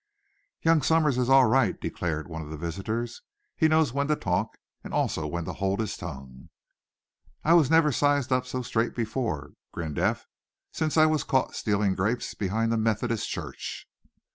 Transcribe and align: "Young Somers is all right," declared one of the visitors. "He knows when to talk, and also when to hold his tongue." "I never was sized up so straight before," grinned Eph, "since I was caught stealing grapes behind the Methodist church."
"Young 0.63 0.81
Somers 0.81 1.19
is 1.19 1.29
all 1.29 1.45
right," 1.45 1.79
declared 1.79 2.27
one 2.27 2.41
of 2.41 2.49
the 2.49 2.57
visitors. 2.57 3.21
"He 3.55 3.67
knows 3.67 3.93
when 3.93 4.07
to 4.07 4.15
talk, 4.15 4.57
and 4.83 4.95
also 4.95 5.27
when 5.27 5.45
to 5.45 5.53
hold 5.53 5.79
his 5.79 5.95
tongue." 5.95 6.49
"I 7.43 7.53
never 7.69 7.89
was 7.89 7.97
sized 7.97 8.31
up 8.31 8.47
so 8.47 8.63
straight 8.63 8.95
before," 8.95 9.51
grinned 9.71 9.99
Eph, 9.99 10.25
"since 10.71 10.97
I 10.97 11.05
was 11.05 11.23
caught 11.23 11.53
stealing 11.55 11.93
grapes 11.93 12.33
behind 12.33 12.71
the 12.71 12.77
Methodist 12.77 13.29
church." 13.29 13.87